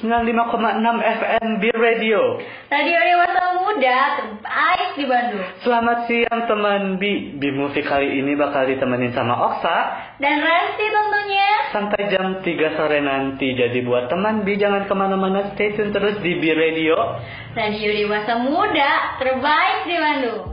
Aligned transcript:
95,6 0.00 0.80
FM 1.20 1.46
B 1.60 1.68
Radio. 1.76 2.40
Radio 2.72 2.98
Dewasa 3.04 3.44
Muda 3.60 3.98
terbaik 4.16 4.96
di 4.96 5.04
Bandung. 5.04 5.44
Selamat 5.60 6.08
siang 6.08 6.48
teman 6.48 6.96
Bi. 6.96 7.36
Bi 7.36 7.52
Movie 7.52 7.84
kali 7.84 8.16
ini 8.16 8.32
bakal 8.32 8.64
ditemenin 8.64 9.12
sama 9.12 9.36
Oksa. 9.52 9.78
Dan 10.16 10.40
Resti 10.40 10.86
tentunya. 10.88 11.52
Sampai 11.76 12.00
jam 12.08 12.40
3 12.40 12.76
sore 12.80 13.04
nanti. 13.04 13.52
Jadi 13.52 13.84
buat 13.84 14.08
teman 14.08 14.40
Bi 14.40 14.56
jangan 14.56 14.88
ke 14.88 14.94
mana-mana. 14.96 15.52
Stay 15.52 15.76
tune 15.76 15.92
terus 15.92 16.16
di 16.24 16.32
B 16.40 16.48
Radio. 16.48 17.20
Radio 17.52 17.90
Dewasa 17.92 18.40
Muda 18.40 19.20
terbaik 19.20 19.84
di 19.84 19.96
Bandung. 20.00 20.49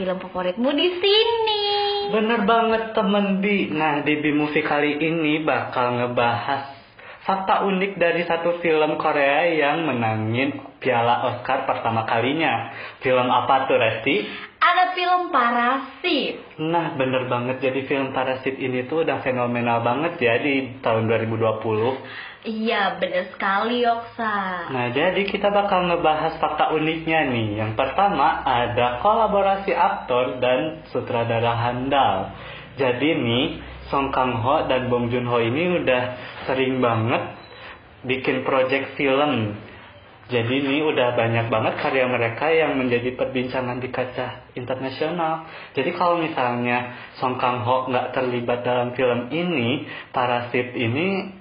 Film 0.00 0.16
favoritmu 0.16 0.70
di 0.72 0.88
sini. 0.96 1.62
Bener 2.08 2.48
banget 2.48 2.96
temen 2.96 3.44
Bi. 3.44 3.68
Nah 3.68 4.00
di 4.00 4.16
B 4.16 4.32
Movie 4.32 4.64
kali 4.64 4.96
ini 4.96 5.44
bakal 5.44 6.00
ngebahas 6.00 6.80
fakta 7.28 7.68
unik 7.68 8.00
dari 8.00 8.24
satu 8.24 8.64
film 8.64 8.96
Korea 8.96 9.44
yang 9.52 9.84
menangin 9.84 10.56
piala 10.80 11.28
Oscar 11.28 11.68
pertama 11.68 12.08
kalinya. 12.08 12.72
Film 13.04 13.28
apa 13.28 13.68
tuh 13.68 13.76
Resti? 13.76 14.24
Ada 14.56 14.79
film 14.94 15.32
Parasit. 15.34 16.58
Nah 16.58 16.94
bener 16.98 17.26
banget 17.30 17.62
jadi 17.62 17.80
film 17.86 18.10
Parasit 18.10 18.56
ini 18.58 18.86
tuh 18.86 19.06
udah 19.06 19.22
fenomenal 19.22 19.82
banget 19.82 20.18
ya 20.18 20.38
di 20.38 20.80
tahun 20.82 21.08
2020. 21.08 22.40
Iya, 22.40 22.96
bener 22.96 23.28
sekali 23.36 23.84
Yoksa. 23.84 24.72
Nah 24.72 24.88
jadi 24.96 25.28
kita 25.28 25.52
bakal 25.52 25.92
ngebahas 25.92 26.40
fakta 26.40 26.72
uniknya 26.72 27.28
nih. 27.28 27.60
Yang 27.60 27.72
pertama 27.76 28.40
ada 28.40 28.96
kolaborasi 29.04 29.76
aktor 29.76 30.40
dan 30.40 30.80
sutradara 30.88 31.52
handal. 31.52 32.32
Jadi 32.80 33.12
nih 33.12 33.46
Song 33.92 34.08
Kang 34.08 34.40
Ho 34.40 34.64
dan 34.70 34.88
Bong 34.88 35.12
Joon 35.12 35.28
Ho 35.28 35.36
ini 35.36 35.84
udah 35.84 36.02
sering 36.48 36.80
banget 36.80 37.36
bikin 38.08 38.40
project 38.46 38.96
film. 38.96 39.60
Jadi 40.30 40.62
ini 40.62 40.78
udah 40.86 41.18
banyak 41.18 41.50
banget 41.50 41.74
karya 41.82 42.06
mereka 42.06 42.46
yang 42.54 42.78
menjadi 42.78 43.18
perbincangan 43.18 43.82
di 43.82 43.90
kaca 43.90 44.54
internasional. 44.54 45.50
Jadi 45.74 45.90
kalau 45.98 46.22
misalnya 46.22 46.94
Song 47.18 47.34
Kang 47.42 47.66
Ho 47.66 47.90
nggak 47.90 48.14
terlibat 48.14 48.62
dalam 48.62 48.94
film 48.94 49.26
ini, 49.34 49.90
Parasit 50.14 50.70
ini 50.78 51.34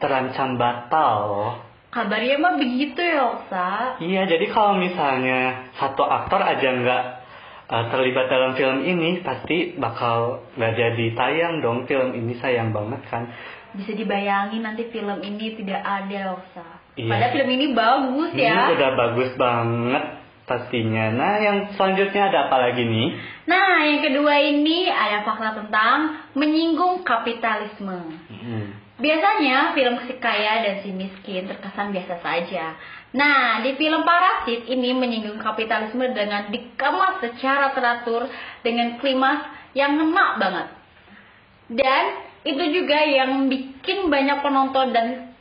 terancam 0.00 0.56
batal 0.56 1.14
loh. 1.28 1.52
Kabarnya 1.92 2.40
mah 2.40 2.56
begitu 2.56 3.04
Yoksa. 3.04 4.00
Iya, 4.00 4.24
jadi 4.24 4.48
kalau 4.48 4.80
misalnya 4.80 5.68
satu 5.76 6.08
aktor 6.08 6.40
aja 6.40 6.68
nggak 6.72 7.04
uh, 7.68 7.84
terlibat 7.92 8.32
dalam 8.32 8.56
film 8.56 8.80
ini, 8.80 9.20
pasti 9.20 9.76
bakal 9.76 10.48
nggak 10.56 10.72
jadi 10.72 11.06
tayang 11.12 11.60
dong 11.60 11.84
film 11.84 12.16
ini 12.16 12.40
sayang 12.40 12.72
banget 12.72 13.04
kan. 13.12 13.28
Bisa 13.76 13.92
dibayangin 13.92 14.64
nanti 14.64 14.88
film 14.88 15.20
ini 15.20 15.52
tidak 15.60 15.84
ada 15.84 16.32
Yoksa. 16.32 16.81
Iya. 16.92 17.08
Padahal 17.08 17.32
film 17.32 17.50
ini 17.56 17.66
bagus 17.72 18.30
Ini 18.36 18.42
ya. 18.44 18.56
udah 18.76 18.90
bagus 18.92 19.30
banget 19.40 20.04
pastinya. 20.44 21.04
Nah, 21.14 21.32
yang 21.40 21.56
selanjutnya 21.72 22.28
ada 22.28 22.38
apa 22.50 22.56
lagi 22.68 22.84
nih? 22.84 23.08
Nah, 23.48 23.88
yang 23.88 24.00
kedua 24.04 24.34
ini 24.42 24.92
ada 24.92 25.24
fakta 25.24 25.64
tentang 25.64 25.98
menyinggung 26.36 27.00
kapitalisme. 27.06 28.12
Hmm. 28.28 28.64
Biasanya 29.00 29.72
film 29.72 30.04
si 30.04 30.14
kaya 30.20 30.62
dan 30.62 30.74
si 30.84 30.92
miskin 30.92 31.48
terkesan 31.48 31.96
biasa 31.96 32.20
saja. 32.20 32.76
Nah, 33.16 33.64
di 33.64 33.74
film 33.80 34.04
Parasit 34.04 34.68
ini 34.68 34.92
menyinggung 34.92 35.40
kapitalisme 35.40 36.12
dengan 36.12 36.52
dikemas 36.52 37.24
secara 37.24 37.72
teratur 37.72 38.28
dengan 38.60 39.00
klimaks 39.00 39.48
yang 39.72 39.96
ngena 39.96 40.36
banget. 40.36 40.68
Dan 41.72 42.04
itu 42.44 42.64
juga 42.82 42.98
yang 43.08 43.48
bikin 43.48 44.12
banyak 44.12 44.38
penonton 44.44 44.92
dan 44.92 45.31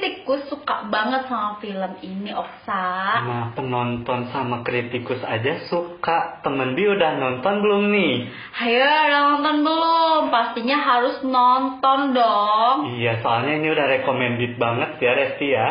kritikus 0.00 0.48
suka 0.48 0.88
banget 0.88 1.28
sama 1.28 1.60
film 1.60 1.92
ini, 2.00 2.32
Oksa. 2.32 2.88
Nah, 3.20 3.44
penonton 3.52 4.32
sama 4.32 4.64
kritikus 4.64 5.20
aja 5.20 5.68
suka. 5.68 6.40
Temen 6.40 6.72
Bi 6.72 6.88
udah 6.88 7.20
nonton 7.20 7.60
belum 7.60 7.92
nih? 7.92 8.14
Ayo, 8.64 8.80
udah 8.80 9.20
nonton 9.36 9.56
belum? 9.60 10.22
Pastinya 10.32 10.80
harus 10.80 11.20
nonton 11.20 12.16
dong. 12.16 12.96
Iya, 12.96 13.20
soalnya 13.20 13.60
ini 13.60 13.68
udah 13.68 13.86
recommended 14.00 14.56
banget 14.56 14.90
ya, 15.04 15.12
Resti 15.12 15.48
ya. 15.52 15.68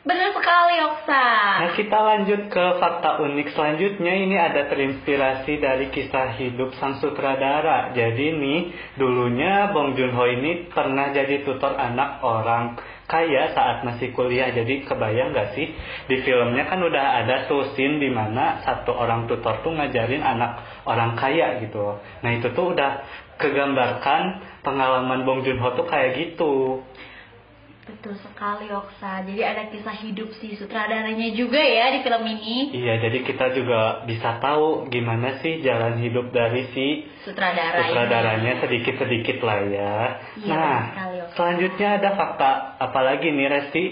Bener 0.00 0.32
sekali, 0.32 0.80
Oksa. 0.80 1.24
Nah 1.60 1.70
kita 1.76 1.98
lanjut 2.00 2.48
ke 2.48 2.64
fakta 2.80 3.20
unik 3.20 3.52
selanjutnya 3.52 4.16
ini 4.16 4.32
ada 4.32 4.64
terinspirasi 4.72 5.60
dari 5.60 5.92
kisah 5.92 6.40
hidup 6.40 6.72
sang 6.80 6.96
sutradara. 7.04 7.92
Jadi 7.92 8.32
nih 8.32 8.60
dulunya 8.96 9.68
Bong 9.76 9.92
Joon 10.00 10.16
Ho 10.16 10.24
ini 10.24 10.72
pernah 10.72 11.12
jadi 11.12 11.44
tutor 11.44 11.76
anak 11.76 12.24
orang 12.24 12.80
kaya 13.12 13.52
saat 13.52 13.84
masih 13.84 14.16
kuliah. 14.16 14.48
Jadi 14.48 14.88
kebayang 14.88 15.36
gak 15.36 15.52
sih 15.52 15.68
di 16.08 16.16
filmnya 16.24 16.64
kan 16.64 16.80
udah 16.80 17.20
ada 17.20 17.44
tuh 17.44 17.76
scene 17.76 18.00
di 18.00 18.08
mana 18.08 18.64
satu 18.64 18.96
orang 18.96 19.28
tutor 19.28 19.60
tuh 19.60 19.76
ngajarin 19.76 20.24
anak 20.24 20.64
orang 20.88 21.12
kaya 21.20 21.60
gitu. 21.60 22.00
Nah 22.24 22.30
itu 22.40 22.48
tuh 22.56 22.72
udah 22.72 23.04
kegambarkan 23.36 24.48
pengalaman 24.64 25.28
Bong 25.28 25.44
Joon 25.44 25.60
Ho 25.60 25.76
tuh 25.76 25.84
kayak 25.84 26.16
gitu. 26.16 26.80
Betul 27.80 28.12
sekali, 28.20 28.68
Oksa. 28.68 29.24
Jadi 29.24 29.40
ada 29.40 29.72
kisah 29.72 29.96
hidup 30.04 30.28
si 30.36 30.52
sutradaranya 30.54 31.32
juga 31.32 31.58
ya 31.58 31.96
di 31.96 32.04
film 32.04 32.24
ini. 32.28 32.76
Iya, 32.76 33.00
jadi 33.08 33.18
kita 33.24 33.56
juga 33.56 34.04
bisa 34.04 34.36
tahu 34.36 34.92
gimana 34.92 35.40
sih 35.40 35.64
jalan 35.64 35.96
hidup 35.98 36.28
dari 36.28 36.68
si 36.76 36.86
Sutradara 37.24 37.88
sutradaranya 37.88 38.60
sedikit-sedikit 38.60 39.40
lah 39.40 39.58
ya. 39.64 39.96
Iya, 40.44 40.52
nah, 40.52 40.80
sekali, 40.92 41.16
Oka. 41.24 41.32
selanjutnya 41.34 41.88
ada 41.96 42.10
fakta 42.14 42.50
apa 42.78 43.00
lagi 43.00 43.26
nih 43.32 43.48
Resti? 43.48 43.84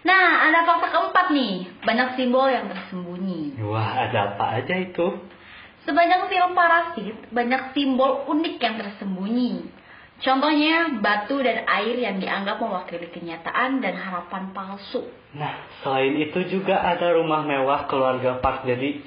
Nah, 0.00 0.50
ada 0.50 0.66
fakta 0.66 0.86
keempat 0.90 1.26
nih. 1.30 1.54
Banyak 1.86 2.08
simbol 2.18 2.50
yang 2.50 2.66
tersembunyi. 2.66 3.62
Wah, 3.62 4.10
ada 4.10 4.34
apa 4.34 4.58
aja 4.58 4.74
itu? 4.74 5.06
Sepanjang 5.86 6.28
film 6.28 6.52
Parasit, 6.52 7.16
banyak 7.32 7.72
simbol 7.72 8.28
unik 8.28 8.56
yang 8.60 8.76
tersembunyi. 8.76 9.79
Contohnya, 10.20 11.00
batu 11.00 11.40
dan 11.40 11.64
air 11.64 11.96
yang 11.96 12.20
dianggap 12.20 12.60
mewakili 12.60 13.08
kenyataan 13.08 13.80
dan 13.80 13.96
harapan 13.96 14.52
palsu. 14.52 15.08
Nah, 15.32 15.64
selain 15.80 16.20
itu 16.20 16.44
juga 16.52 16.76
ada 16.76 17.16
rumah 17.16 17.40
mewah 17.40 17.88
keluarga 17.88 18.36
Park. 18.44 18.68
Jadi 18.68 19.00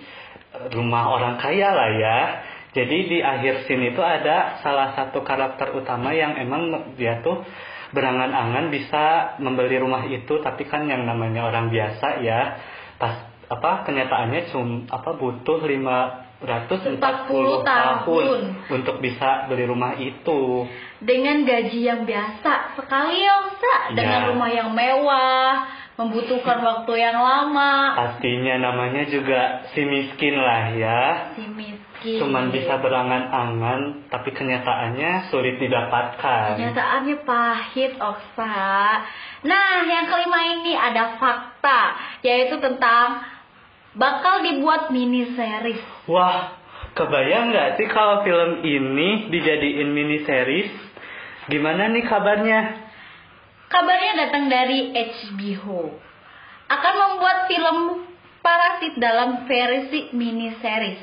rumah 0.74 1.14
orang 1.14 1.38
kaya 1.38 1.70
lah 1.70 1.90
ya. 1.94 2.20
Jadi 2.74 2.98
di 3.06 3.18
akhir 3.22 3.70
scene 3.70 3.94
itu 3.94 4.02
ada 4.02 4.58
salah 4.66 4.98
satu 4.98 5.22
karakter 5.22 5.78
utama 5.78 6.10
yang 6.18 6.34
emang 6.34 6.98
dia 6.98 7.22
tuh 7.22 7.46
berangan-angan 7.94 8.74
bisa 8.74 9.38
membeli 9.38 9.78
rumah 9.78 10.10
itu, 10.10 10.42
tapi 10.42 10.66
kan 10.66 10.90
yang 10.90 11.06
namanya 11.06 11.46
orang 11.46 11.70
biasa 11.70 12.26
ya, 12.26 12.58
pas 12.98 13.30
apa 13.54 13.86
kenyataannya 13.86 14.50
cum 14.50 14.90
apa 14.90 15.14
butuh 15.14 15.62
540 16.42 17.62
tahun. 17.62 17.64
tahun 17.64 18.42
untuk 18.74 19.00
bisa 19.00 19.48
beli 19.48 19.64
rumah 19.70 19.96
itu. 19.96 20.68
Dengan 21.04 21.44
gaji 21.44 21.80
yang 21.84 22.04
biasa 22.04 22.80
sekali. 22.80 23.24
Dengan 23.94 24.22
Ya. 24.24 24.28
rumah 24.32 24.50
yang 24.52 24.70
mewah, 24.72 25.68
membutuhkan 25.94 26.60
waktu 26.66 26.94
yang 26.98 27.18
lama. 27.22 27.94
Pastinya 27.94 28.58
namanya 28.58 29.06
juga 29.06 29.70
si 29.72 29.86
miskin 29.86 30.36
lah 30.36 30.74
ya. 30.74 31.02
Si 31.38 31.46
miskin. 31.46 32.20
Cuman 32.20 32.52
bisa 32.52 32.82
berangan-angan, 32.84 34.12
tapi 34.12 34.36
kenyataannya 34.36 35.32
sulit 35.32 35.56
didapatkan. 35.62 36.60
Kenyataannya 36.60 37.18
pahit, 37.24 37.96
Oksa. 37.96 38.68
Nah, 39.48 39.74
yang 39.88 40.12
kelima 40.12 40.40
ini 40.60 40.74
ada 40.76 41.16
fakta, 41.16 41.96
yaitu 42.26 42.60
tentang 42.60 43.24
bakal 43.98 44.46
dibuat 44.46 44.90
mini 44.90 45.34
series. 45.34 45.82
Wah, 46.10 46.58
kebayang 46.98 47.54
nggak 47.54 47.70
sih 47.78 47.88
kalau 47.90 48.26
film 48.26 48.62
ini 48.66 49.30
dijadiin 49.30 49.90
mini 49.90 50.26
series? 50.26 50.72
Gimana 51.50 51.92
nih 51.92 52.06
kabarnya? 52.08 52.60
Kabarnya 53.68 54.14
datang 54.28 54.48
dari 54.48 54.94
HBO. 54.94 55.92
Akan 56.70 56.94
membuat 56.96 57.38
film 57.50 57.78
Parasit 58.44 59.00
dalam 59.00 59.48
versi 59.48 60.12
mini 60.12 60.52
series. 60.60 61.00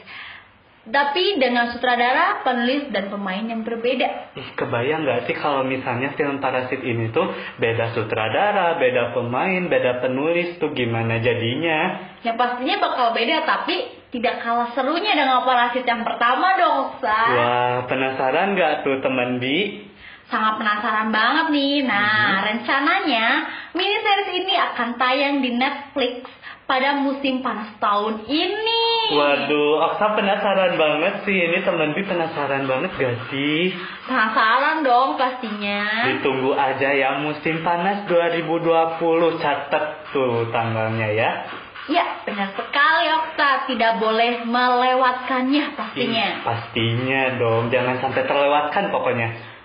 Tapi 0.81 1.37
dengan 1.37 1.69
sutradara, 1.77 2.41
penulis, 2.41 2.89
dan 2.89 3.13
pemain 3.13 3.45
yang 3.45 3.61
berbeda. 3.61 4.33
Ih, 4.33 4.49
kebayang 4.57 5.05
nggak 5.05 5.29
sih 5.29 5.37
kalau 5.37 5.61
misalnya 5.61 6.17
film 6.17 6.41
Parasit 6.41 6.81
ini 6.81 7.13
tuh 7.13 7.29
beda 7.61 7.93
sutradara, 7.93 8.81
beda 8.81 9.13
pemain, 9.13 9.69
beda 9.69 10.01
penulis 10.01 10.57
tuh 10.57 10.73
gimana 10.73 11.21
jadinya? 11.21 12.09
Yang 12.25 12.37
pastinya 12.41 12.77
bakal 12.81 13.13
beda, 13.13 13.45
tapi 13.45 13.77
tidak 14.09 14.41
kalah 14.41 14.73
serunya 14.73 15.13
dengan 15.13 15.45
Parasit 15.45 15.85
yang 15.85 16.01
pertama 16.01 16.57
dong, 16.57 16.97
Sa. 17.05 17.21
Wah, 17.29 17.77
penasaran 17.85 18.57
nggak 18.57 18.81
tuh 18.81 19.05
teman 19.05 19.37
Bi? 19.37 19.85
Sangat 20.33 20.63
penasaran 20.63 21.13
banget 21.13 21.47
nih. 21.53 21.85
Nah, 21.85 22.41
rencananya 22.41 23.27
mini 23.77 23.99
series 24.01 24.31
ini 24.33 24.55
akan 24.57 24.89
tayang 24.97 25.45
di 25.45 25.51
Netflix 25.61 26.40
pada 26.71 27.03
musim 27.03 27.43
panas 27.43 27.75
tahun 27.83 28.31
ini. 28.31 28.83
Waduh, 29.11 29.91
Oksa 29.91 30.15
penasaran 30.15 30.79
banget 30.79 31.27
sih. 31.27 31.35
Ini 31.35 31.67
teman 31.67 31.99
Bi 31.99 32.07
penasaran 32.07 32.71
banget 32.71 32.95
gak 32.95 33.27
sih? 33.35 33.75
Penasaran 34.07 34.87
dong 34.87 35.19
pastinya. 35.19 36.07
Ditunggu 36.15 36.55
aja 36.55 36.95
ya 36.95 37.19
musim 37.19 37.67
panas 37.67 38.07
2020 38.07 39.43
catet 39.43 39.85
tuh 40.15 40.47
tanggalnya 40.55 41.11
ya. 41.11 41.31
Ya, 41.91 42.07
benar 42.23 42.55
sekali 42.55 43.07
Okta. 43.19 43.67
Tidak 43.67 43.99
boleh 43.99 44.47
melewatkannya 44.47 45.75
pastinya. 45.75 46.29
Ih, 46.39 46.47
pastinya 46.47 47.23
dong, 47.35 47.75
jangan 47.75 47.99
sampai 47.99 48.23
terlewatkan 48.31 48.95
pokoknya. 48.95 49.59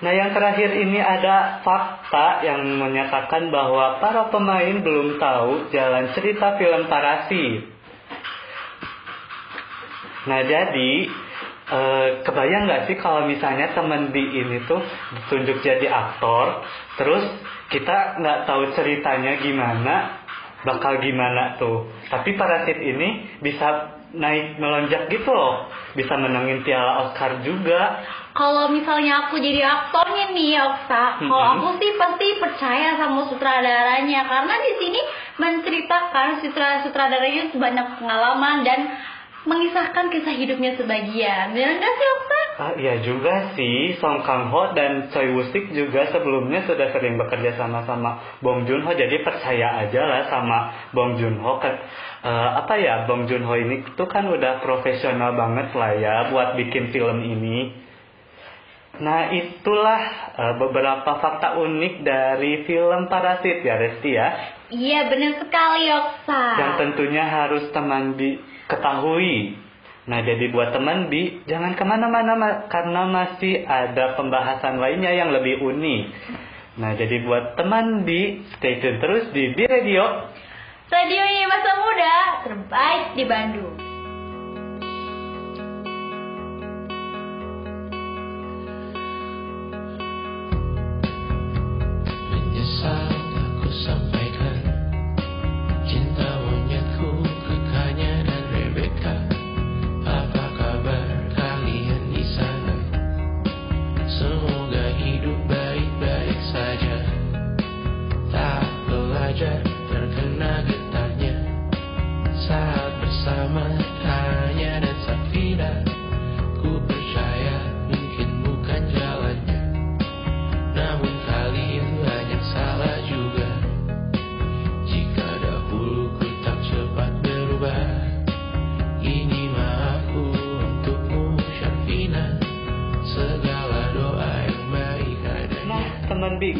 Nah 0.00 0.12
yang 0.16 0.32
terakhir 0.32 0.72
ini 0.80 0.96
ada 0.96 1.60
fakta 1.60 2.40
yang 2.40 2.64
menyatakan 2.80 3.52
bahwa 3.52 4.00
para 4.00 4.32
pemain 4.32 4.80
belum 4.80 5.20
tahu 5.20 5.68
jalan 5.68 6.16
cerita 6.16 6.56
film 6.56 6.88
Parasit. 6.88 7.68
Nah 10.24 10.40
jadi 10.40 10.92
eh, 11.68 12.08
kebayang 12.24 12.64
nggak 12.64 12.84
sih 12.88 12.96
kalau 12.96 13.28
misalnya 13.28 13.76
teman 13.76 14.08
di 14.08 14.24
ini 14.24 14.64
tuh 14.64 14.80
ditunjuk 14.80 15.60
jadi 15.60 15.86
aktor, 15.92 16.64
terus 16.96 17.24
kita 17.68 18.24
nggak 18.24 18.48
tahu 18.48 18.72
ceritanya 18.72 19.36
gimana, 19.36 20.24
bakal 20.64 20.96
gimana 21.04 21.60
tuh. 21.60 21.92
Tapi 22.08 22.40
Parasit 22.40 22.80
ini 22.80 23.36
bisa 23.44 23.99
naik 24.10 24.58
melonjak 24.58 25.06
gitu 25.06 25.30
loh, 25.30 25.70
bisa 25.94 26.18
menangin 26.18 26.66
piala 26.66 27.06
Oscar 27.06 27.42
juga. 27.46 28.02
Kalau 28.30 28.70
misalnya 28.70 29.26
aku 29.26 29.42
jadi 29.42 29.62
aktornya 29.62 30.30
nih, 30.30 30.54
Okta, 30.62 31.18
kalau 31.18 31.46
Mhm. 31.46 31.54
aku 31.58 31.68
sih 31.82 31.90
pasti 31.98 32.26
percaya 32.38 32.94
sama 32.94 33.26
sutradaranya 33.26 34.20
karena 34.26 34.54
di 34.54 34.72
sini 34.78 35.00
menceritakan 35.38 36.38
sutra 36.42 36.82
sutradaranya 36.86 37.50
banyak 37.54 37.86
pengalaman 37.98 38.56
dan 38.62 38.80
mengisahkan 39.48 40.12
kisah 40.12 40.36
hidupnya 40.36 40.76
sebagian. 40.76 41.56
Benar 41.56 41.80
nggak 41.80 41.94
sih, 41.96 42.08
Okta? 42.12 42.40
Ah, 42.60 42.72
iya 42.76 42.94
juga 43.00 43.56
sih, 43.56 43.96
Song 43.96 44.20
Kang 44.20 44.52
Ho 44.52 44.76
dan 44.76 45.08
Choi 45.08 45.32
Woo 45.32 45.48
Sik 45.48 45.72
juga 45.72 46.12
sebelumnya 46.12 46.68
sudah 46.68 46.92
sering 46.92 47.16
bekerja 47.16 47.56
sama-sama 47.56 48.36
Bong 48.44 48.68
Joon 48.68 48.84
Ho, 48.84 48.92
jadi 48.92 49.24
percaya 49.24 49.80
aja 49.80 50.00
lah 50.04 50.28
sama 50.28 50.58
Bong 50.92 51.16
Joon 51.16 51.40
Ho. 51.40 51.56
Kan, 51.56 51.72
eh, 52.20 52.50
apa 52.60 52.76
ya, 52.76 53.08
Bong 53.08 53.24
Joon 53.24 53.48
Ho 53.48 53.56
ini 53.56 53.96
tuh 53.96 54.08
kan 54.12 54.28
udah 54.28 54.60
profesional 54.60 55.32
banget 55.32 55.72
lah 55.72 55.92
ya 55.96 56.14
buat 56.28 56.60
bikin 56.60 56.92
film 56.92 57.24
ini. 57.24 57.88
Nah 59.00 59.32
itulah 59.32 60.00
eh, 60.36 60.54
beberapa 60.60 61.16
fakta 61.16 61.56
unik 61.56 62.04
dari 62.04 62.68
film 62.68 63.08
Parasit 63.08 63.64
ya 63.64 63.80
Resti 63.80 64.10
ya. 64.12 64.28
Iya, 64.70 65.08
benar 65.08 65.32
sekali, 65.40 65.84
Okta. 65.88 66.44
Yang 66.60 66.72
tentunya 66.76 67.24
harus 67.24 67.64
teman 67.72 68.20
Bi 68.20 68.36
ketahui. 68.70 69.58
Nah 70.06 70.22
jadi 70.22 70.48
buat 70.54 70.70
teman 70.70 71.10
Bi 71.10 71.42
jangan 71.44 71.74
ke 71.74 71.84
mana-mana 71.84 72.32
Ma- 72.38 72.60
karena 72.70 73.04
masih 73.10 73.66
ada 73.66 74.14
pembahasan 74.14 74.78
lainnya 74.78 75.10
yang 75.10 75.34
lebih 75.34 75.60
unik. 75.60 76.02
Nah 76.78 76.94
jadi 76.94 77.20
buat 77.26 77.58
teman 77.58 78.06
Bi 78.06 78.46
stay 78.56 78.78
tune 78.78 79.02
terus 79.02 79.34
di 79.34 79.50
Bi 79.52 79.66
Radio. 79.66 80.30
Radionya 80.90 81.46
masa 81.46 81.70
muda 81.78 82.16
terbaik 82.46 83.04
di 83.14 83.24
Bandung. 83.26 83.79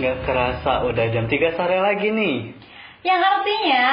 Nggak 0.00 0.24
kerasa 0.24 0.88
udah 0.88 1.06
jam 1.12 1.28
3 1.28 1.56
sore 1.60 1.76
lagi 1.78 2.08
nih. 2.08 2.36
Yang 3.04 3.20
artinya 3.20 3.84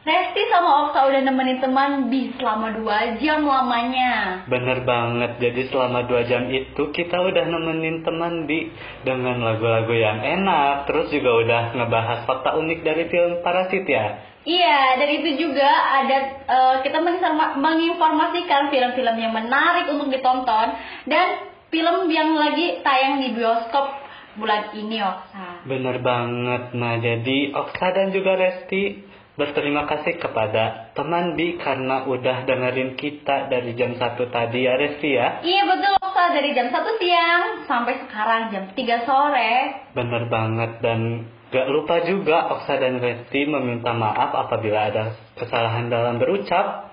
Resti 0.00 0.48
sama 0.48 0.88
Okta 0.88 1.12
udah 1.12 1.20
nemenin 1.28 1.60
teman 1.60 2.08
Bi 2.08 2.32
selama 2.40 2.72
2 2.72 3.20
jam 3.20 3.44
lamanya. 3.44 4.48
Bener 4.48 4.80
banget, 4.88 5.36
jadi 5.36 5.68
selama 5.68 6.08
2 6.08 6.24
jam 6.24 6.48
itu 6.48 6.88
kita 6.88 7.20
udah 7.20 7.44
nemenin 7.44 8.00
teman 8.00 8.48
Bi 8.48 8.72
dengan 9.04 9.44
lagu-lagu 9.44 9.92
yang 9.92 10.24
enak, 10.24 10.88
terus 10.88 11.12
juga 11.12 11.44
udah 11.44 11.62
ngebahas 11.76 12.24
fakta 12.24 12.56
unik 12.56 12.80
dari 12.80 13.12
film 13.12 13.44
Parasit 13.44 13.84
ya. 13.84 14.24
Iya, 14.40 15.04
dan 15.04 15.08
itu 15.20 15.36
juga 15.36 15.68
ada 15.68 16.16
eh, 16.48 16.76
kita 16.80 16.96
menginforma- 17.04 17.60
menginformasikan 17.60 18.72
film-film 18.72 19.16
yang 19.20 19.36
menarik 19.36 19.84
untuk 19.92 20.08
ditonton 20.08 20.80
dan 21.12 21.44
film 21.68 22.08
yang 22.08 22.40
lagi 22.40 22.80
tayang 22.80 23.20
di 23.20 23.36
bioskop 23.36 24.09
bulan 24.40 24.72
ini, 24.72 24.98
Okta. 25.04 25.68
Bener 25.68 26.00
banget. 26.00 26.72
Nah, 26.72 26.96
jadi 26.96 27.38
Oksa 27.52 27.92
dan 27.92 28.10
juga 28.10 28.34
Resti 28.40 29.06
berterima 29.40 29.88
kasih 29.88 30.20
kepada 30.20 30.92
teman 30.92 31.32
Bi 31.32 31.56
karena 31.56 32.04
udah 32.04 32.44
dengerin 32.44 32.92
kita 33.00 33.48
dari 33.48 33.72
jam 33.72 33.96
1 33.96 34.20
tadi 34.28 34.68
ya 34.68 34.76
Resti 34.76 35.10
ya. 35.16 35.28
Iya 35.40 35.62
betul, 35.64 35.92
Okta 35.96 36.24
dari 36.36 36.50
jam 36.52 36.68
1 36.68 37.00
siang 37.00 37.42
sampai 37.64 37.94
sekarang 38.04 38.52
jam 38.52 38.64
3 38.76 39.08
sore. 39.08 39.52
Bener 39.96 40.28
banget 40.28 40.84
dan 40.84 41.24
gak 41.48 41.72
lupa 41.72 42.04
juga 42.04 42.52
Oksa 42.52 42.76
dan 42.76 43.00
Resti 43.00 43.48
meminta 43.48 43.96
maaf 43.96 44.36
apabila 44.36 44.92
ada 44.92 45.16
kesalahan 45.40 45.88
dalam 45.88 46.20
berucap. 46.20 46.92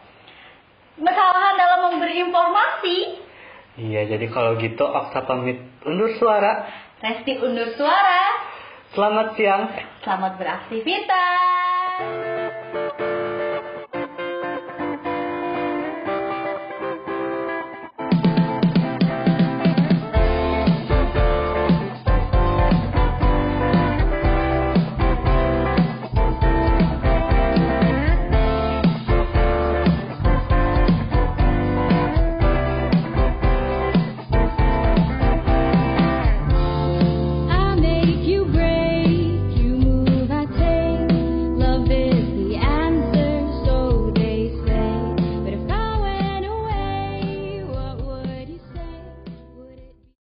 Kesalahan 0.98 1.56
dalam 1.60 1.80
memberi 1.92 2.16
informasi. 2.26 2.98
Iya, 3.78 4.10
jadi 4.18 4.26
kalau 4.32 4.56
gitu 4.58 4.82
Oksa 4.82 5.28
pamit 5.28 5.62
undur 5.84 6.16
suara. 6.16 6.87
Resti 6.98 7.38
undur 7.38 7.78
suara. 7.78 8.42
Selamat 8.98 9.38
siang. 9.38 9.70
Selamat 10.02 10.34
beraktivitas. 10.42 12.37